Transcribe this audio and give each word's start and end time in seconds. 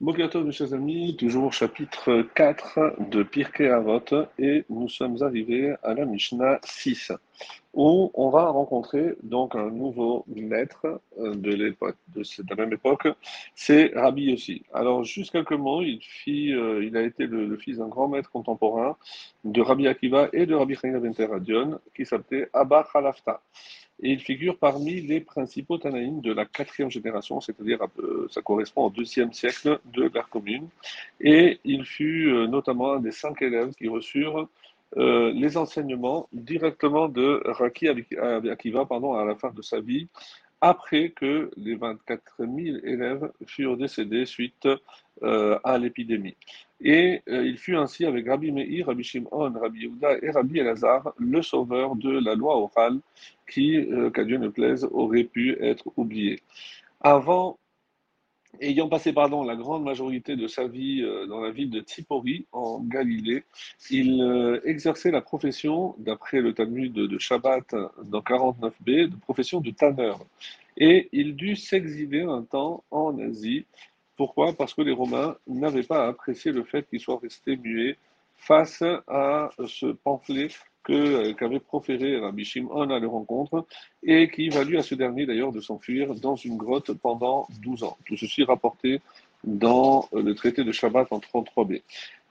Bokertov, 0.00 0.44
mes 0.44 0.50
chers 0.50 0.74
amis, 0.74 1.16
toujours 1.16 1.52
chapitre 1.52 2.26
4 2.34 2.96
de 3.10 3.22
Pirkei 3.22 3.68
Avot, 3.68 4.26
et 4.40 4.64
nous 4.68 4.88
sommes 4.88 5.22
arrivés 5.22 5.76
à 5.84 5.94
la 5.94 6.04
Mishnah 6.04 6.58
6, 6.64 7.12
où 7.74 8.10
on 8.12 8.28
va 8.28 8.48
rencontrer 8.48 9.14
donc 9.22 9.54
un 9.54 9.70
nouveau 9.70 10.24
maître 10.26 11.00
euh, 11.20 11.36
de 11.36 11.54
l'époque, 11.54 11.96
de 12.08 12.24
la 12.50 12.56
même 12.56 12.72
époque, 12.72 13.06
c'est 13.54 13.92
Rabbi 13.94 14.32
Yossi. 14.32 14.64
Alors, 14.74 15.04
juste 15.04 15.30
quelques 15.30 15.52
mots, 15.52 15.82
il, 15.82 16.00
fit, 16.02 16.52
euh, 16.52 16.84
il 16.84 16.96
a 16.96 17.02
été 17.02 17.26
le, 17.26 17.56
fils 17.56 17.78
d'un 17.78 17.88
grand 17.88 18.08
maître 18.08 18.32
contemporain 18.32 18.96
de 19.44 19.60
Rabbi 19.60 19.86
Akiva 19.86 20.28
et 20.32 20.44
de 20.44 20.56
Rabbi 20.56 20.74
Chaim 20.74 20.98
Ben 20.98 21.14
Teradion, 21.14 21.78
qui 21.94 22.04
s'appelait 22.04 22.48
Abba 22.52 22.84
Khalafta 22.92 23.40
et 24.02 24.10
il 24.10 24.20
figure 24.20 24.58
parmi 24.58 25.00
les 25.00 25.20
principaux 25.20 25.78
Tanaïm 25.78 26.20
de 26.20 26.32
la 26.32 26.44
quatrième 26.44 26.90
génération, 26.90 27.40
c'est-à-dire 27.40 27.78
euh, 27.98 28.26
ça 28.30 28.42
correspond 28.42 28.86
au 28.86 28.90
deuxième 28.90 29.32
siècle 29.32 29.78
de 29.84 30.10
l'ère 30.12 30.28
commune. 30.28 30.68
Et 31.20 31.60
il 31.64 31.84
fut 31.84 32.28
euh, 32.28 32.46
notamment 32.46 32.94
un 32.94 33.00
des 33.00 33.12
cinq 33.12 33.40
élèves 33.42 33.72
qui 33.74 33.88
reçurent 33.88 34.48
euh, 34.96 35.32
les 35.32 35.56
enseignements 35.56 36.28
directement 36.32 37.08
de 37.08 37.42
Raki 37.44 37.88
Akiva 37.88 38.84
pardon, 38.84 39.14
à 39.14 39.24
la 39.24 39.36
fin 39.36 39.50
de 39.50 39.62
sa 39.62 39.80
vie, 39.80 40.08
après 40.66 41.10
que 41.10 41.50
les 41.58 41.74
24 41.74 42.38
000 42.38 42.48
élèves 42.84 43.30
furent 43.46 43.76
décédés 43.76 44.24
suite 44.24 44.66
à 45.22 45.78
l'épidémie. 45.78 46.36
Et 46.80 47.22
il 47.26 47.58
fut 47.58 47.76
ainsi 47.76 48.06
avec 48.06 48.26
Rabbi 48.26 48.50
Meir, 48.50 48.86
Rabbi 48.86 49.04
Shimon, 49.04 49.52
Rabbi 49.60 49.80
Yehuda 49.82 50.18
et 50.22 50.30
Rabbi 50.30 50.58
Elazar, 50.60 51.12
le 51.18 51.42
sauveur 51.42 51.96
de 51.96 52.18
la 52.18 52.34
loi 52.34 52.56
orale 52.56 52.98
qui, 53.48 53.76
euh, 53.76 54.10
qu'à 54.10 54.24
Dieu 54.24 54.38
ne 54.38 54.48
plaise, 54.48 54.88
aurait 54.90 55.24
pu 55.24 55.56
être 55.60 55.92
oublié. 55.96 56.40
Avant, 57.00 57.58
ayant 58.60 58.88
passé 58.88 59.12
pardon, 59.12 59.42
la 59.42 59.56
grande 59.56 59.84
majorité 59.84 60.36
de 60.36 60.46
sa 60.46 60.66
vie 60.66 61.02
euh, 61.02 61.26
dans 61.26 61.40
la 61.40 61.50
ville 61.50 61.70
de 61.70 61.80
Tipori, 61.80 62.46
en 62.52 62.80
Galilée, 62.80 63.44
il 63.90 64.20
euh, 64.22 64.60
exerçait 64.64 65.10
la 65.10 65.20
profession, 65.20 65.94
d'après 65.98 66.40
le 66.40 66.52
Talmud 66.54 66.92
de, 66.92 67.18
Shabbat 67.18 67.74
dans 68.04 68.20
49b, 68.20 69.08
de 69.08 69.16
profession 69.16 69.60
de 69.60 69.70
tanneur. 69.70 70.20
Et 70.76 71.08
il 71.12 71.36
dut 71.36 71.56
s'exiler 71.56 72.22
un 72.22 72.42
temps 72.42 72.84
en 72.90 73.18
Asie. 73.18 73.66
Pourquoi? 74.16 74.52
Parce 74.52 74.74
que 74.74 74.82
les 74.82 74.92
Romains 74.92 75.36
n'avaient 75.46 75.82
pas 75.82 76.06
apprécié 76.06 76.52
le 76.52 76.64
fait 76.64 76.88
qu'il 76.88 77.00
soit 77.00 77.18
resté 77.20 77.56
muet 77.56 77.96
face 78.36 78.82
à 79.06 79.50
ce 79.66 79.86
pamphlet 79.86 80.48
euh, 80.90 81.32
qu'avait 81.34 81.60
proféré 81.60 82.18
Rabbi 82.18 82.44
Shimon 82.44 82.90
à 82.90 82.98
leur 82.98 83.12
rencontre 83.12 83.66
et 84.02 84.30
qui 84.30 84.48
valut 84.50 84.76
à 84.76 84.82
ce 84.82 84.94
dernier 84.94 85.24
d'ailleurs 85.24 85.52
de 85.52 85.60
s'enfuir 85.60 86.14
dans 86.14 86.36
une 86.36 86.56
grotte 86.56 86.92
pendant 86.92 87.46
12 87.62 87.84
ans. 87.84 87.96
Tout 88.04 88.16
ceci 88.16 88.44
rapporté 88.44 89.00
dans 89.44 90.08
euh, 90.12 90.22
le 90.22 90.34
traité 90.34 90.64
de 90.64 90.72
Shabbat 90.72 91.08
en 91.10 91.18
33b. 91.20 91.82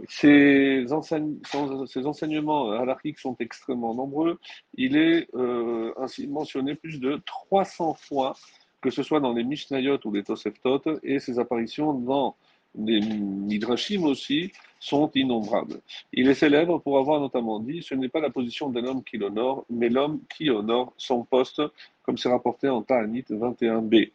Ces, 0.07 0.85
enseignements 0.93 2.71
halakhiques 2.71 3.19
sont 3.19 3.35
extrêmement 3.39 3.93
nombreux. 3.93 4.39
Il 4.75 4.97
est 4.97 5.27
euh, 5.35 5.93
ainsi 5.97 6.27
mentionné 6.27 6.75
plus 6.75 6.99
de 6.99 7.21
300 7.25 7.95
fois, 7.95 8.35
que 8.81 8.89
ce 8.89 9.03
soit 9.03 9.19
dans 9.19 9.33
les 9.33 9.43
Mishnayot 9.43 9.99
ou 10.05 10.11
les 10.11 10.23
Toseftot, 10.23 10.81
et 11.03 11.19
ses 11.19 11.39
apparitions 11.39 11.93
dans 11.93 12.35
les 12.75 12.99
Midrashim 13.01 14.03
aussi, 14.03 14.51
sont 14.83 15.09
innombrables. 15.15 15.79
Il 16.11 16.27
est 16.29 16.33
célèbre 16.33 16.77
pour 16.79 16.99
avoir 16.99 17.21
notamment 17.21 17.59
dit 17.59 17.81
Ce 17.81 17.95
n'est 17.95 18.09
pas 18.09 18.19
la 18.19 18.29
position 18.29 18.69
d'un 18.69 18.85
homme 18.85 19.03
qui 19.03 19.17
l'honore, 19.17 19.65
mais 19.69 19.87
l'homme 19.87 20.19
qui 20.35 20.49
honore 20.49 20.93
son 20.97 21.23
poste, 21.23 21.61
comme 22.03 22.17
c'est 22.17 22.29
rapporté 22.29 22.67
en 22.67 22.81
Ta'anit 22.81 23.23
21b. 23.29 24.11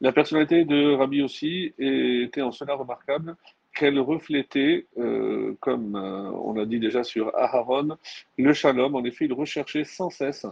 La 0.00 0.12
personnalité 0.12 0.64
de 0.64 0.94
Rabbi 0.94 1.20
aussi 1.20 1.74
était 1.78 2.40
en 2.40 2.52
cela 2.52 2.74
remarquable 2.74 3.36
qu'elle 3.74 4.00
reflétait, 4.00 4.86
euh, 4.96 5.54
comme 5.60 5.94
euh, 5.94 6.30
on 6.32 6.54
l'a 6.54 6.64
dit 6.64 6.80
déjà 6.80 7.04
sur 7.04 7.36
Aharon, 7.36 7.98
le 8.38 8.52
shalom. 8.54 8.94
En 8.94 9.04
effet, 9.04 9.26
il 9.26 9.32
recherchait 9.34 9.84
sans 9.84 10.08
cesse 10.08 10.46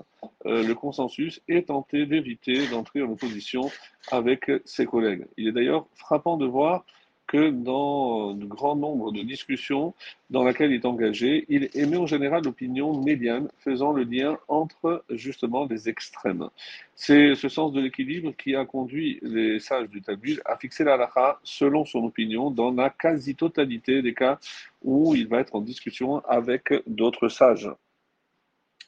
euh, 0.45 0.63
le 0.63 0.75
consensus 0.75 1.41
et 1.49 1.65
tentait 1.65 2.05
d'éviter 2.05 2.69
d'entrer 2.69 3.03
en 3.03 3.11
opposition 3.11 3.71
avec 4.13 4.51
ses 4.67 4.85
collègues. 4.85 5.27
Il 5.39 5.49
est 5.49 5.53
d'ailleurs 5.53 5.87
frappant 5.95 6.37
de 6.37 6.47
voir 6.47 6.85
que 7.27 7.51
dans 7.51 8.35
de 8.35 8.45
grand 8.47 8.77
nombre 8.77 9.13
de 9.13 9.23
discussions 9.23 9.95
dans 10.31 10.45
lesquelles 10.45 10.73
il 10.73 10.77
est 10.77 10.85
engagé, 10.85 11.45
il 11.49 11.69
émet 11.75 11.97
en 11.97 12.07
général 12.07 12.45
l'opinion 12.45 13.01
médiane, 13.03 13.49
faisant 13.59 13.93
le 13.93 14.05
lien 14.05 14.39
entre 14.49 15.05
justement 15.11 15.67
les 15.67 15.89
extrêmes. 15.89 16.49
C'est 16.95 17.35
ce 17.35 17.49
sens 17.49 17.73
de 17.73 17.81
l'équilibre 17.81 18.33
qui 18.37 18.55
a 18.55 18.65
conduit 18.65 19.19
les 19.23 19.61
sages 19.61 19.89
du 19.89 20.03
Talmud 20.03 20.41
à 20.45 20.57
fixer 20.57 20.85
la 20.85 20.95
halakha 20.95 21.39
selon 21.43 21.85
son 21.85 22.05
opinion 22.05 22.51
dans 22.51 22.71
la 22.71 22.91
quasi-totalité 22.91 24.03
des 24.03 24.15
cas 24.15 24.39
où 24.83 25.15
il 25.15 25.29
va 25.29 25.41
être 25.41 25.55
en 25.55 25.61
discussion 25.61 26.21
avec 26.27 26.73
d'autres 26.87 27.29
sages. 27.29 27.71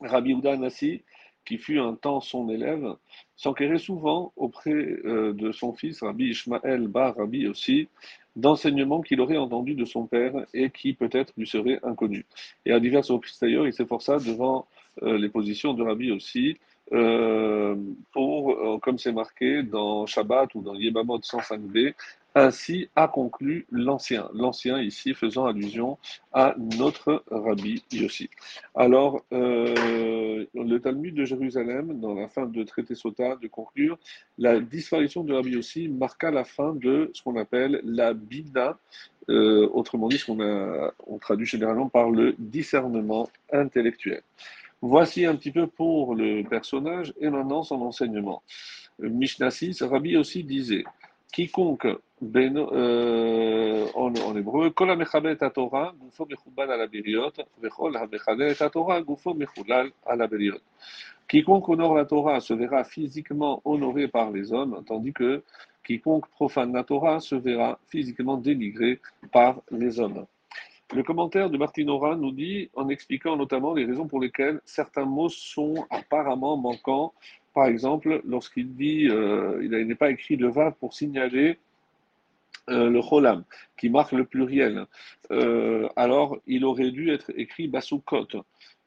Rabbi 0.00 0.32
Uda 0.32 0.56
Nassi 0.56 1.02
qui 1.44 1.56
fut 1.56 1.78
un 1.78 1.94
temps 1.94 2.20
son 2.20 2.50
élève, 2.50 2.94
s'enquérait 3.38 3.78
souvent 3.78 4.32
auprès 4.36 4.72
euh, 4.72 5.32
de 5.32 5.52
son 5.52 5.72
fils, 5.72 6.02
Rabbi 6.02 6.30
Ishmael 6.30 6.88
Bar 6.88 7.16
Rabbi 7.16 7.46
aussi, 7.46 7.88
d'enseignements 8.36 9.00
qu'il 9.00 9.20
aurait 9.20 9.36
entendus 9.36 9.74
de 9.74 9.84
son 9.84 10.06
père 10.06 10.34
et 10.52 10.70
qui 10.70 10.92
peut-être 10.92 11.32
lui 11.36 11.46
seraient 11.46 11.78
inconnus. 11.84 12.24
Et 12.66 12.72
à 12.72 12.80
diverses 12.80 13.10
reprises 13.10 13.38
d'ailleurs, 13.40 13.66
il 13.66 13.72
s'efforça 13.72 14.18
devant 14.18 14.66
euh, 15.02 15.16
les 15.16 15.28
positions 15.28 15.72
de 15.72 15.82
Rabbi 15.84 16.10
aussi, 16.10 16.58
euh, 16.92 17.76
pour, 18.12 18.80
comme 18.80 18.98
c'est 18.98 19.12
marqué 19.12 19.62
dans 19.62 20.06
Shabbat 20.06 20.54
ou 20.54 20.62
dans 20.62 20.74
Yebamot 20.74 21.18
105b, 21.18 21.94
ainsi 22.38 22.88
a 22.94 23.08
conclu 23.08 23.66
l'ancien. 23.70 24.28
L'ancien 24.32 24.80
ici 24.80 25.14
faisant 25.14 25.46
allusion 25.46 25.98
à 26.32 26.54
notre 26.76 27.24
Rabbi 27.30 27.82
Yossi. 27.92 28.30
Alors, 28.74 29.24
euh, 29.32 30.44
le 30.54 30.78
Talmud 30.78 31.14
de 31.14 31.24
Jérusalem, 31.24 32.00
dans 32.00 32.14
la 32.14 32.28
fin 32.28 32.46
de 32.46 32.62
traité 32.62 32.94
Sota, 32.94 33.36
de 33.36 33.48
conclure, 33.48 33.98
la 34.38 34.60
disparition 34.60 35.24
de 35.24 35.34
Rabbi 35.34 35.50
Yossi 35.50 35.88
marqua 35.88 36.30
la 36.30 36.44
fin 36.44 36.74
de 36.74 37.10
ce 37.12 37.22
qu'on 37.22 37.36
appelle 37.36 37.80
la 37.84 38.14
Bida, 38.14 38.78
euh, 39.28 39.68
autrement 39.72 40.08
dit, 40.08 40.18
ce 40.18 40.26
qu'on 40.26 40.38
on 41.06 41.18
traduit 41.18 41.46
généralement 41.46 41.88
par 41.88 42.10
le 42.10 42.34
discernement 42.38 43.28
intellectuel. 43.52 44.22
Voici 44.80 45.26
un 45.26 45.34
petit 45.34 45.50
peu 45.50 45.66
pour 45.66 46.14
le 46.14 46.44
personnage 46.44 47.12
et 47.20 47.28
maintenant 47.28 47.64
son 47.64 47.82
enseignement. 47.82 48.42
Mishnah 49.00 49.50
6, 49.50 49.82
Rabbi 49.82 50.16
aussi 50.16 50.44
disait 50.44 50.84
quiconque, 51.32 51.86
euh, 52.22 53.86
en, 53.94 54.36
hébreu, 54.36 54.70
Kol 54.70 54.90
ha 54.90 55.50
Torah, 55.50 55.94
gufo 56.00 56.26
mechubal 56.26 56.70
ala 56.70 56.86
biriot, 56.86 57.32
vechol 57.62 57.96
ha 57.96 58.70
Torah, 58.70 59.00
gufo 59.02 59.34
mechulal 59.34 59.90
ala 60.06 60.26
biriot. 60.26 60.60
Quiconque 61.28 61.68
honore 61.68 61.94
la 61.94 62.04
Torah 62.06 62.40
se 62.40 62.54
verra 62.54 62.84
physiquement 62.84 63.60
honoré 63.66 64.08
par 64.08 64.30
les 64.30 64.52
hommes, 64.52 64.82
tandis 64.86 65.12
que 65.12 65.42
quiconque 65.84 66.26
profane 66.30 66.72
la 66.72 66.84
Torah 66.84 67.20
se 67.20 67.34
verra 67.34 67.78
physiquement 67.88 68.38
dénigré 68.38 68.98
par 69.30 69.60
les 69.70 70.00
hommes. 70.00 70.26
Le 70.94 71.02
commentaire 71.02 71.50
de 71.50 71.58
Martinora 71.58 72.16
nous 72.16 72.32
dit, 72.32 72.70
en 72.74 72.88
expliquant 72.88 73.36
notamment 73.36 73.74
les 73.74 73.84
raisons 73.84 74.08
pour 74.08 74.20
lesquelles 74.20 74.58
certains 74.64 75.04
mots 75.04 75.28
sont 75.28 75.86
apparemment 75.90 76.56
manquants 76.56 77.12
par 77.58 77.66
exemple, 77.66 78.22
lorsqu'il 78.24 78.72
dit, 78.76 79.08
euh, 79.10 79.58
il 79.64 79.70
n'est 79.70 79.96
pas 79.96 80.10
écrit 80.10 80.36
le 80.36 80.48
vav 80.48 80.74
pour 80.78 80.94
signaler 80.94 81.58
euh, 82.68 82.90
le 82.90 83.00
cholam, 83.02 83.44
qui 83.78 83.90
marque 83.90 84.12
le 84.12 84.24
pluriel, 84.24 84.86
euh, 85.30 85.88
alors 85.96 86.38
il 86.46 86.64
aurait 86.64 86.90
dû 86.90 87.10
être 87.10 87.30
écrit 87.36 87.68
basukot 87.68 88.26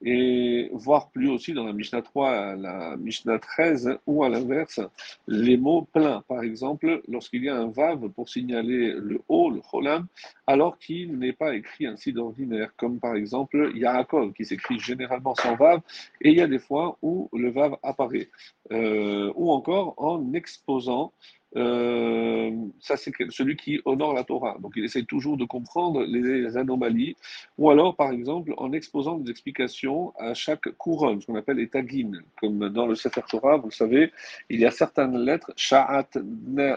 et 0.04 0.70
voir 0.74 1.12
plus 1.12 1.30
aussi 1.30 1.54
dans 1.54 1.66
la 1.66 1.74
Mishnah 1.74 2.02
3, 2.02 2.56
la 2.56 2.98
Mishnah 2.98 3.40
13, 3.40 4.00
ou 4.08 4.24
à 4.24 4.30
l'inverse, 4.30 4.80
les 5.28 5.58
mots 5.58 5.88
pleins. 5.94 6.24
Par 6.28 6.42
exemple, 6.42 7.02
lorsqu'il 7.08 7.44
y 7.44 7.50
a 7.50 7.56
un 7.56 7.70
vav 7.70 8.10
pour 8.10 8.28
signaler 8.28 8.94
le 8.94 9.22
haut, 9.30 9.52
le 9.52 9.62
cholam, 9.62 10.08
alors 10.48 10.78
qu'il 10.80 11.20
n'est 11.20 11.34
pas 11.34 11.54
écrit 11.56 11.86
ainsi 11.86 12.14
d'ordinaire, 12.14 12.74
comme 12.78 13.00
par 13.00 13.16
exemple 13.16 13.72
Yaakov, 13.76 14.34
qui 14.34 14.46
s'écrit 14.46 14.80
généralement 14.80 15.36
sans 15.36 15.56
vav, 15.56 15.82
et 16.22 16.30
il 16.30 16.38
y 16.38 16.42
a 16.42 16.48
des 16.48 16.60
fois 16.60 16.98
où 17.02 17.30
le 17.34 17.52
vav 17.52 17.78
apparaît. 17.84 18.30
Euh, 18.72 19.32
ou 19.36 19.52
encore 19.52 19.94
en 19.98 20.34
exposant 20.34 21.14
euh, 21.58 22.52
ça 22.80 22.96
c'est 22.98 23.12
celui 23.30 23.56
qui 23.56 23.82
honore 23.86 24.14
la 24.14 24.24
Torah. 24.24 24.58
Donc 24.60 24.74
il 24.76 24.86
essaie 24.86 25.04
toujours 25.04 25.38
de 25.38 25.46
comprendre 25.46 26.04
les 26.04 26.58
anomalies, 26.58 27.16
ou 27.58 27.70
alors 27.70 27.96
par 27.96 28.12
exemple 28.12 28.54
en 28.58 28.72
exposant 28.72 29.18
des 29.18 29.30
explications 29.32 30.14
à 30.18 30.34
chaque 30.34 30.70
couronne, 30.78 31.22
ce 31.22 31.26
qu'on 31.26 31.36
appelle 31.36 31.58
les 31.58 31.70
tagim, 31.70 32.12
comme 32.40 32.70
dans 32.70 32.88
le 32.88 32.96
Sefer 32.96 33.22
Torah, 33.30 33.58
vous 33.58 33.68
le 33.68 33.74
savez, 33.74 34.12
il 34.50 34.60
y 34.60 34.66
a 34.66 34.72
certaines 34.72 35.18
lettres, 35.18 35.52
Sha'atnez, 35.56 36.76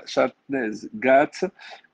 Gat, 0.94 1.30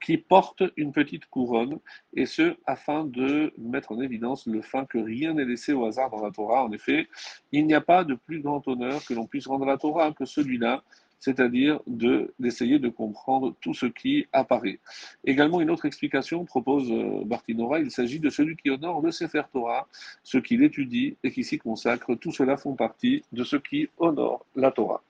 qui 0.03 0.17
portent 0.17 0.63
une 0.75 0.91
petite 0.91 1.27
couronne, 1.27 1.77
et 2.13 2.25
ce 2.25 2.55
afin 2.65 3.05
de 3.05 3.53
mettre 3.57 3.91
en 3.91 4.01
évidence 4.01 4.47
le 4.47 4.61
fait 4.61 4.87
que 4.89 4.97
rien 4.97 5.33
n'est 5.33 5.45
laissé 5.45 5.73
au 5.73 5.85
hasard 5.85 6.09
dans 6.09 6.23
la 6.23 6.31
Torah. 6.31 6.63
En 6.63 6.71
effet, 6.71 7.07
il 7.51 7.67
n'y 7.67 7.73
a 7.73 7.81
pas 7.81 8.03
de 8.03 8.15
plus 8.15 8.41
grand 8.41 8.67
honneur 8.67 9.03
que 9.05 9.13
l'on 9.13 9.27
puisse 9.27 9.47
rendre 9.47 9.65
à 9.65 9.71
la 9.71 9.77
Torah 9.77 10.11
que 10.11 10.25
celui-là 10.25 10.83
c'est-à-dire 11.21 11.79
d'essayer 11.87 12.79
de, 12.79 12.89
comprendre 12.89 13.55
tout 13.61 13.73
ce 13.73 13.85
qui 13.85 14.27
apparaît. 14.33 14.79
Également, 15.23 15.61
une 15.61 15.69
autre 15.69 15.85
explication 15.85 16.43
propose 16.43 16.91
euh, 16.91 17.23
Bartinora, 17.23 17.79
il 17.79 17.91
s'agit 17.91 18.19
de 18.19 18.29
celui 18.29 18.57
qui 18.57 18.69
honore 18.69 19.01
le 19.01 19.11
Sefer 19.11 19.43
Torah, 19.53 19.87
ce 20.23 20.39
qu'il 20.39 20.63
étudie 20.63 21.15
et 21.23 21.31
qui 21.31 21.43
s'y 21.43 21.57
consacre. 21.57 22.15
Tout 22.15 22.31
cela 22.31 22.57
font 22.57 22.75
partie 22.75 23.23
de 23.31 23.43
ce 23.43 23.55
qui 23.55 23.87
honore 23.97 24.45
la 24.55 24.71
Torah. 24.71 25.01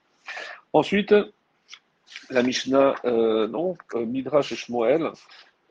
Ensuite, 0.72 1.14
la 2.30 2.42
Mishnah, 2.42 2.94
euh, 3.04 3.48
non, 3.48 3.76
euh, 3.94 4.04
Midrash 4.04 4.54
Shmuel, 4.54 5.10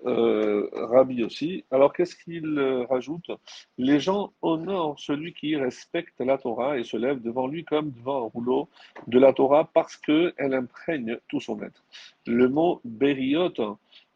euh, 0.06 0.68
Rabbi 0.74 1.24
aussi. 1.24 1.63
Alors 1.71 1.94
qu'est-ce 1.94 2.15
qu'il 2.15 2.57
euh, 2.57 2.86
rajoute? 2.89 3.31
Les 3.77 4.00
gens 4.00 4.33
honorent 4.42 5.00
celui 5.00 5.33
qui 5.33 5.56
respecte 5.56 6.19
la 6.19 6.38
Torah 6.38 6.77
et 6.77 6.83
se 6.83 6.98
lève 6.98 7.21
devant 7.21 7.48
lui 7.48 7.63
comme 7.63 7.92
devant 7.92 8.25
un 8.25 8.30
rouleau 8.30 8.69
de 9.07 9.19
la 9.19 9.33
Torah 9.33 9.69
parce 9.74 9.98
qu'elle 9.98 10.53
imprègne 10.53 11.18
tout 11.27 11.39
son 11.39 11.62
être. 11.62 11.83
Le 12.25 12.50
mot 12.50 12.81
Beriot, 12.83 13.53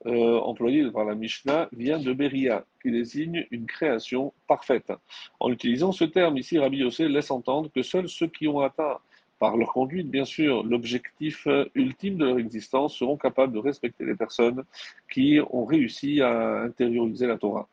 euh, 0.05 0.39
employé 0.39 0.89
par 0.91 1.05
la 1.05 1.15
Mishnah, 1.15 1.69
vient 1.71 1.99
de 1.99 2.13
Beria, 2.13 2.65
qui 2.81 2.91
désigne 2.91 3.47
une 3.51 3.65
création 3.65 4.33
parfaite. 4.47 4.91
En 5.39 5.51
utilisant 5.51 5.91
ce 5.91 6.03
terme 6.03 6.37
ici, 6.37 6.59
Rabbi 6.59 6.77
Yossé 6.77 7.07
laisse 7.07 7.31
entendre 7.31 7.71
que 7.71 7.81
seuls 7.81 8.09
ceux 8.09 8.27
qui 8.27 8.47
ont 8.47 8.59
atteint 8.59 8.99
par 9.39 9.57
leur 9.57 9.73
conduite, 9.73 10.09
bien 10.09 10.25
sûr, 10.25 10.63
l'objectif 10.63 11.47
euh, 11.47 11.65
ultime 11.75 12.17
de 12.17 12.25
leur 12.25 12.39
existence, 12.39 12.95
seront 12.95 13.17
capables 13.17 13.53
de 13.53 13.59
respecter 13.59 14.05
les 14.05 14.15
personnes 14.15 14.63
qui 15.11 15.39
ont 15.51 15.65
réussi 15.65 16.21
à 16.21 16.61
intérioriser 16.61 17.27
la 17.27 17.37
Torah. 17.37 17.67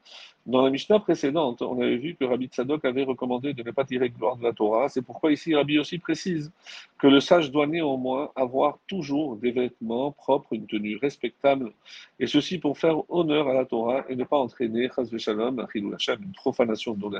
Dans 0.45 0.63
la 0.63 0.71
Mishnah 0.71 0.99
précédente, 0.99 1.63
on 1.63 1.81
avait 1.81 1.99
vu 1.99 2.17
que 2.17 2.25
Rabbi 2.25 2.47
Tzadok 2.49 2.85
avait 2.85 3.05
recommandé 3.05 3.55
de 3.55 3.63
ne 3.63 3.71
pas 3.71 3.85
tirer 3.85 4.11
gloire 4.11 4.37
de 4.37 4.43
la 4.43 4.53
Torah. 4.53 4.89
C'est 4.89 5.03
pourquoi 5.03 5.31
ici 5.31 5.55
Rabbi 5.55 5.79
aussi 5.79 5.99
précise 5.99 6.51
que 6.99 7.07
le 7.07 7.21
sage 7.21 7.53
doit 7.53 7.69
néanmoins 7.69 8.31
avoir 8.35 8.81
toujours 8.89 9.37
des 9.37 9.53
vêtements 9.53 10.11
propres, 10.11 10.55
une 10.55 10.67
tenue 10.67 10.97
respectable, 10.97 11.73
et 12.19 12.27
ceci 12.27 12.59
pour 12.59 12.77
faire 12.77 13.09
honneur 13.09 13.47
à 13.47 13.55
la 13.55 13.65
Torah 13.67 14.05
et 14.09 14.17
ne 14.17 14.25
pas 14.25 14.37
entraîner, 14.37 14.91
chas 14.95 15.17
shalom, 15.17 15.65
une 15.77 16.33
profanation 16.35 16.95
de 16.95 17.01
nom 17.01 17.11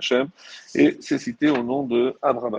et 0.75 0.97
c'est 0.99 1.19
cité 1.19 1.49
au 1.49 1.63
nom 1.63 1.85
de 1.85 2.17
Abraham 2.23 2.57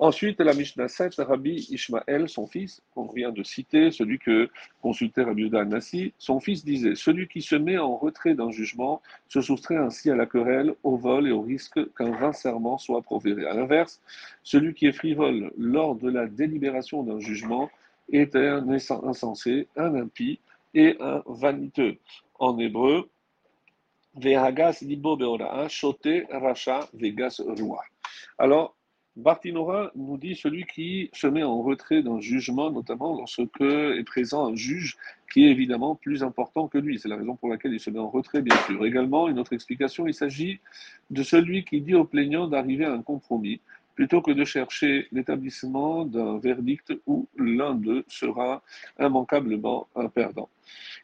Ensuite, 0.00 0.40
la 0.40 0.54
Mishnah 0.54 0.88
7, 0.88 1.14
Rabbi 1.18 1.68
Ishmael, 1.70 2.28
son 2.28 2.48
fils, 2.48 2.82
qu'on 2.94 3.06
vient 3.06 3.30
de 3.30 3.44
citer, 3.44 3.92
celui 3.92 4.18
que 4.18 4.50
consultait 4.82 5.22
Rabbi 5.22 5.42
Yudah 5.42 5.64
Nassi, 5.64 6.12
son 6.18 6.40
fils 6.40 6.64
disait 6.64 6.96
Celui 6.96 7.28
qui 7.28 7.42
se 7.42 7.54
met 7.54 7.78
en 7.78 7.96
retrait 7.96 8.34
d'un 8.34 8.50
jugement 8.50 9.02
se 9.28 9.40
soustrait 9.40 9.76
ainsi 9.76 10.10
à 10.10 10.16
la 10.16 10.26
querelle, 10.26 10.74
au 10.82 10.96
vol 10.96 11.28
et 11.28 11.30
au 11.30 11.42
risque 11.42 11.78
qu'un 11.94 12.10
vain 12.10 12.32
serment 12.32 12.76
soit 12.76 13.02
proféré. 13.02 13.46
À 13.46 13.54
l'inverse, 13.54 14.00
celui 14.42 14.74
qui 14.74 14.86
est 14.86 14.92
frivole 14.92 15.52
lors 15.56 15.94
de 15.94 16.10
la 16.10 16.26
délibération 16.26 17.04
d'un 17.04 17.20
jugement 17.20 17.70
est 18.12 18.34
un 18.34 18.68
insensé, 18.68 19.68
un 19.76 19.94
impie 19.94 20.40
et 20.74 20.96
un 21.00 21.22
vaniteux. 21.26 21.98
En 22.40 22.58
hébreu, 22.58 23.08
Vehagas 24.16 24.78
libo 24.82 25.16
shote 25.68 26.08
racha 26.30 26.88
vegas 26.94 27.40
roi. 27.46 27.82
Alors, 28.38 28.76
Bartinora 29.16 29.92
nous 29.94 30.16
dit 30.16 30.34
celui 30.34 30.64
qui 30.64 31.08
se 31.12 31.28
met 31.28 31.44
en 31.44 31.62
retrait 31.62 32.02
d'un 32.02 32.20
jugement, 32.20 32.70
notamment 32.70 33.16
lorsque 33.16 33.40
est 33.60 34.04
présent 34.04 34.48
un 34.48 34.56
juge 34.56 34.96
qui 35.32 35.44
est 35.44 35.50
évidemment 35.50 35.94
plus 35.94 36.24
important 36.24 36.66
que 36.66 36.78
lui. 36.78 36.98
C'est 36.98 37.08
la 37.08 37.16
raison 37.16 37.36
pour 37.36 37.48
laquelle 37.48 37.72
il 37.72 37.80
se 37.80 37.90
met 37.90 38.00
en 38.00 38.10
retrait, 38.10 38.42
bien 38.42 38.56
sûr. 38.66 38.84
Également, 38.84 39.28
une 39.28 39.38
autre 39.38 39.52
explication, 39.52 40.08
il 40.08 40.14
s'agit 40.14 40.58
de 41.10 41.22
celui 41.22 41.64
qui 41.64 41.80
dit 41.80 41.94
au 41.94 42.04
plaignant 42.04 42.48
d'arriver 42.48 42.84
à 42.84 42.92
un 42.92 43.02
compromis 43.02 43.60
plutôt 43.94 44.22
que 44.22 44.30
de 44.30 44.44
chercher 44.44 45.06
l'établissement 45.12 46.04
d'un 46.04 46.38
verdict 46.38 46.92
où 47.06 47.28
l'un 47.36 47.74
d'eux 47.74 48.04
sera 48.08 48.62
immanquablement 48.98 49.88
un 49.94 50.08
perdant. 50.08 50.48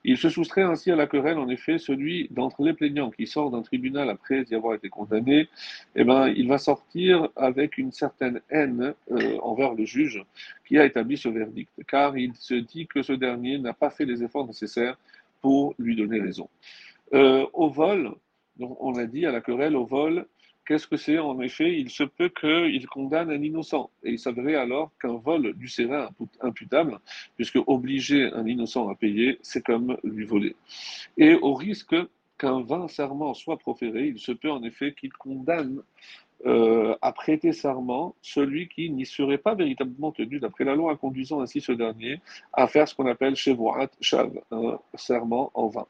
Il 0.04 0.16
se 0.16 0.30
soustrait 0.30 0.62
ainsi 0.62 0.90
à 0.90 0.96
la 0.96 1.06
querelle, 1.06 1.38
en 1.38 1.48
effet, 1.48 1.78
celui 1.78 2.28
d'entre 2.30 2.62
les 2.62 2.72
plaignants 2.72 3.10
qui 3.10 3.26
sort 3.26 3.50
d'un 3.50 3.62
tribunal 3.62 4.08
après 4.08 4.44
y 4.50 4.54
avoir 4.54 4.74
été 4.74 4.88
condamné, 4.88 5.48
eh 5.94 6.04
ben, 6.04 6.28
il 6.28 6.48
va 6.48 6.58
sortir 6.58 7.28
avec 7.36 7.76
une 7.76 7.92
certaine 7.92 8.40
haine 8.50 8.94
euh, 9.10 9.38
envers 9.42 9.74
le 9.74 9.84
juge 9.84 10.24
qui 10.66 10.78
a 10.78 10.86
établi 10.86 11.18
ce 11.18 11.28
verdict, 11.28 11.70
car 11.86 12.16
il 12.16 12.34
se 12.34 12.54
dit 12.54 12.86
que 12.86 13.02
ce 13.02 13.12
dernier 13.12 13.58
n'a 13.58 13.74
pas 13.74 13.90
fait 13.90 14.06
les 14.06 14.22
efforts 14.22 14.46
nécessaires 14.46 14.96
pour 15.42 15.74
lui 15.78 15.96
donner 15.96 16.20
raison. 16.20 16.48
Euh, 17.12 17.46
au 17.52 17.68
vol, 17.68 18.14
on 18.58 18.94
a 18.96 19.04
dit 19.06 19.26
à 19.26 19.32
la 19.32 19.40
querelle, 19.40 19.76
au 19.76 19.84
vol, 19.84 20.26
Qu'est-ce 20.66 20.86
que 20.86 20.96
c'est 20.96 21.18
En 21.18 21.40
effet, 21.40 21.78
il 21.78 21.90
se 21.90 22.04
peut 22.04 22.28
qu'il 22.28 22.86
condamne 22.86 23.30
un 23.30 23.42
innocent. 23.42 23.90
Et 24.04 24.12
il 24.12 24.18
s'avérait 24.18 24.54
alors 24.54 24.92
qu'un 25.00 25.16
vol 25.16 25.54
lui 25.58 25.68
serait 25.68 26.06
imputable, 26.40 26.98
puisque 27.36 27.58
obliger 27.66 28.30
un 28.32 28.46
innocent 28.46 28.88
à 28.88 28.94
payer, 28.94 29.38
c'est 29.42 29.64
comme 29.64 29.96
lui 30.04 30.24
voler. 30.24 30.54
Et 31.16 31.34
au 31.34 31.54
risque 31.54 31.96
qu'un 32.38 32.62
vain 32.62 32.88
serment 32.88 33.34
soit 33.34 33.58
proféré, 33.58 34.08
il 34.08 34.18
se 34.18 34.32
peut 34.32 34.50
en 34.50 34.62
effet 34.62 34.94
qu'il 34.94 35.12
condamne 35.12 35.82
euh, 36.46 36.96
à 37.02 37.12
prêter 37.12 37.52
serment 37.52 38.14
celui 38.22 38.68
qui 38.68 38.88
n'y 38.90 39.04
serait 39.04 39.38
pas 39.38 39.54
véritablement 39.54 40.10
tenu 40.10 40.38
d'après 40.38 40.64
la 40.64 40.74
loi, 40.74 40.96
conduisant 40.96 41.42
ainsi 41.42 41.60
ce 41.60 41.72
dernier 41.72 42.20
à 42.52 42.66
faire 42.66 42.88
ce 42.88 42.94
qu'on 42.94 43.06
appelle 43.06 43.36
Shevuat 43.36 43.90
Shav, 44.00 44.32
un 44.50 44.78
serment 44.94 45.50
en 45.54 45.68
vain. 45.68 45.86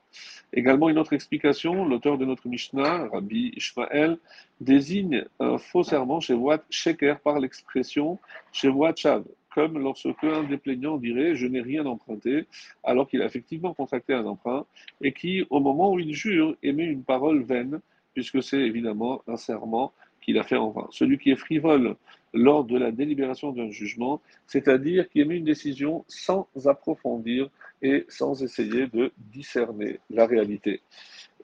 Également, 0.52 0.88
une 0.88 0.98
autre 0.98 1.12
explication, 1.12 1.84
l'auteur 1.84 2.18
de 2.18 2.24
notre 2.24 2.48
Mishnah, 2.48 3.08
Rabbi 3.12 3.52
Ishmael, 3.56 4.18
désigne 4.60 5.24
un 5.38 5.58
faux 5.58 5.84
serment 5.84 6.18
Shevuat 6.18 6.64
Sheker 6.68 7.20
par 7.20 7.38
l'expression 7.38 8.18
Shevuat 8.52 8.94
Shav, 8.96 9.24
comme 9.54 9.78
lorsque 9.78 10.24
un 10.24 10.42
des 10.42 10.56
plaignants 10.56 10.96
dirait 10.96 11.36
je 11.36 11.46
n'ai 11.46 11.60
rien 11.60 11.86
emprunté, 11.86 12.46
alors 12.82 13.08
qu'il 13.08 13.22
a 13.22 13.26
effectivement 13.26 13.72
contracté 13.72 14.14
un 14.14 14.26
emprunt, 14.26 14.66
et 15.00 15.12
qui, 15.12 15.46
au 15.50 15.60
moment 15.60 15.92
où 15.92 16.00
il 16.00 16.12
jure, 16.12 16.56
émet 16.64 16.86
une 16.86 17.04
parole 17.04 17.42
vaine, 17.42 17.80
puisque 18.14 18.42
c'est 18.42 18.58
évidemment 18.58 19.22
un 19.28 19.36
serment 19.36 19.92
qu'il 20.20 20.38
a 20.38 20.42
fait 20.42 20.56
en 20.56 20.70
vain. 20.70 20.88
Celui 20.90 21.18
qui 21.18 21.30
est 21.30 21.36
frivole 21.36 21.96
lors 22.32 22.64
de 22.64 22.78
la 22.78 22.92
délibération 22.92 23.52
d'un 23.52 23.70
jugement, 23.70 24.20
c'est-à-dire 24.46 25.08
qui 25.08 25.20
émet 25.20 25.36
une 25.36 25.44
décision 25.44 26.04
sans 26.08 26.48
approfondir 26.66 27.48
et 27.82 28.04
sans 28.08 28.42
essayer 28.42 28.86
de 28.86 29.12
discerner 29.18 29.98
la 30.10 30.26
réalité. 30.26 30.82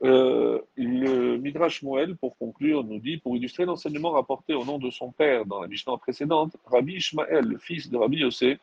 Euh, 0.02 0.60
le 0.76 1.36
Midrash 1.38 1.82
Moël, 1.82 2.16
pour 2.16 2.36
conclure, 2.36 2.84
nous 2.84 2.98
dit, 2.98 3.16
pour 3.16 3.36
illustrer 3.36 3.64
l'enseignement 3.64 4.10
rapporté 4.10 4.52
au 4.52 4.64
nom 4.64 4.78
de 4.78 4.90
son 4.90 5.10
père 5.10 5.46
dans 5.46 5.60
la 5.60 5.68
Mishnah 5.68 5.96
précédente, 5.96 6.56
Rabbi 6.66 6.96
Ishmael, 6.96 7.56
fils 7.58 7.90
de 7.90 7.96
Rabbi 7.96 8.18
Yossé, 8.18 8.58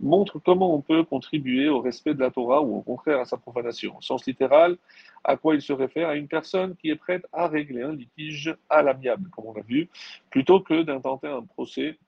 montre 0.00 0.38
comment 0.38 0.74
on 0.74 0.80
peut 0.80 1.04
contribuer 1.04 1.68
au 1.68 1.80
respect 1.80 2.14
de 2.14 2.20
la 2.20 2.30
Torah 2.30 2.62
ou 2.62 2.78
au 2.78 2.80
contraire 2.80 3.20
à 3.20 3.24
sa 3.26 3.36
profanation. 3.36 4.00
sens 4.00 4.26
littéral, 4.26 4.76
à 5.24 5.36
quoi 5.36 5.54
il 5.54 5.62
se 5.62 5.72
réfère? 5.72 6.08
À 6.08 6.16
une 6.16 6.28
personne 6.28 6.74
qui 6.76 6.90
est 6.90 6.96
prête 6.96 7.26
à 7.32 7.48
régler 7.48 7.82
un 7.82 7.92
litige 7.92 8.54
à 8.70 8.82
l'amiable, 8.82 9.28
comme 9.30 9.46
on 9.46 9.52
l'a 9.52 9.62
vu, 9.62 9.88
plutôt 10.30 10.60
que 10.60 10.82
d'intenter 10.82 11.28
un 11.28 11.42
procès 11.42 11.98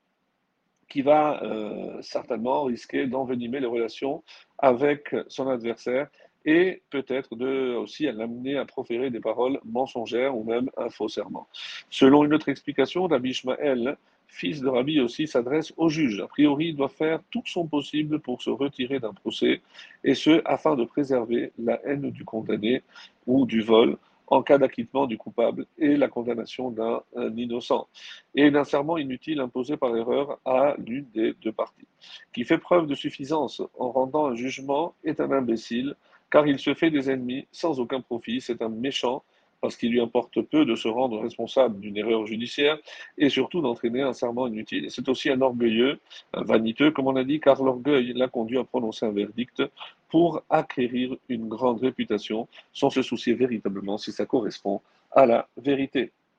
qui 0.88 1.02
va 1.02 1.42
euh, 1.42 2.02
certainement 2.02 2.64
risquer 2.64 3.06
d'envenimer 3.06 3.60
les 3.60 3.66
relations 3.66 4.24
avec 4.58 5.14
son 5.28 5.48
adversaire 5.48 6.08
et 6.44 6.82
peut-être 6.90 7.36
de, 7.36 7.74
aussi 7.74 8.06
à 8.08 8.12
l'amener 8.12 8.56
à 8.56 8.64
proférer 8.64 9.10
des 9.10 9.20
paroles 9.20 9.60
mensongères 9.64 10.36
ou 10.36 10.44
même 10.44 10.70
un 10.76 10.88
faux 10.88 11.08
serment. 11.08 11.46
Selon 11.90 12.24
une 12.24 12.34
autre 12.34 12.48
explication, 12.48 13.06
Rabbi 13.06 13.30
Ishmael, 13.30 13.96
fils 14.26 14.60
de 14.60 14.68
Rabbi 14.68 15.00
aussi, 15.00 15.26
s'adresse 15.26 15.72
au 15.76 15.88
juge. 15.88 16.20
A 16.20 16.28
priori, 16.28 16.68
il 16.68 16.76
doit 16.76 16.88
faire 16.88 17.20
tout 17.30 17.42
son 17.46 17.66
possible 17.66 18.20
pour 18.20 18.42
se 18.42 18.50
retirer 18.50 19.00
d'un 19.00 19.12
procès, 19.12 19.60
et 20.04 20.14
ce, 20.14 20.40
afin 20.44 20.76
de 20.76 20.84
préserver 20.84 21.52
la 21.58 21.80
haine 21.84 22.10
du 22.10 22.24
condamné 22.24 22.82
ou 23.26 23.44
du 23.44 23.60
vol 23.60 23.96
en 24.30 24.42
cas 24.42 24.58
d'acquittement 24.58 25.06
du 25.06 25.18
coupable 25.18 25.66
et 25.76 25.96
la 25.96 26.06
condamnation 26.06 26.70
d'un 26.70 27.02
innocent, 27.36 27.88
et 28.36 28.52
d'un 28.52 28.62
serment 28.62 28.96
inutile 28.96 29.40
imposé 29.40 29.76
par 29.76 29.96
erreur 29.96 30.38
à 30.44 30.76
l'une 30.78 31.06
des 31.12 31.34
deux 31.42 31.50
parties. 31.50 31.88
Qui 32.32 32.44
fait 32.44 32.58
preuve 32.58 32.86
de 32.86 32.94
suffisance 32.94 33.60
en 33.76 33.90
rendant 33.90 34.26
un 34.26 34.36
jugement 34.36 34.94
est 35.02 35.18
un 35.18 35.32
imbécile, 35.32 35.96
car 36.30 36.46
il 36.46 36.58
se 36.58 36.74
fait 36.74 36.90
des 36.90 37.10
ennemis 37.10 37.46
sans 37.52 37.80
aucun 37.80 38.00
profit, 38.00 38.40
c'est 38.40 38.62
un 38.62 38.68
méchant, 38.68 39.22
parce 39.60 39.76
qu'il 39.76 39.90
lui 39.90 40.00
importe 40.00 40.40
peu 40.40 40.64
de 40.64 40.74
se 40.74 40.88
rendre 40.88 41.20
responsable 41.20 41.80
d'une 41.80 41.96
erreur 41.96 42.26
judiciaire 42.26 42.78
et 43.18 43.28
surtout 43.28 43.60
d'entraîner 43.60 44.02
un 44.02 44.12
serment 44.12 44.46
inutile. 44.46 44.90
C'est 44.90 45.08
aussi 45.08 45.30
un 45.30 45.40
orgueilleux, 45.40 46.00
vaniteux, 46.32 46.90
comme 46.90 47.08
on 47.08 47.16
a 47.16 47.24
dit, 47.24 47.40
car 47.40 47.62
l'orgueil 47.62 48.12
l'a 48.14 48.28
conduit 48.28 48.58
à 48.58 48.64
prononcer 48.64 49.06
un 49.06 49.12
verdict 49.12 49.62
pour 50.08 50.42
acquérir 50.48 51.16
une 51.28 51.48
grande 51.48 51.80
réputation 51.80 52.48
sans 52.72 52.90
se 52.90 53.02
soucier 53.02 53.34
véritablement 53.34 53.98
si 53.98 54.12
ça 54.12 54.26
correspond 54.26 54.80
à 55.12 55.26
la 55.26 55.48
vérité. 55.56 56.12